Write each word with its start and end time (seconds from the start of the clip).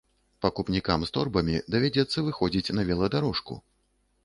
Пакупнікам 0.45 1.03
з 1.09 1.13
торбамі 1.17 1.59
давядзецца 1.75 2.25
выходзіць 2.31 2.73
на 2.81 2.89
веладарожку. 2.91 3.63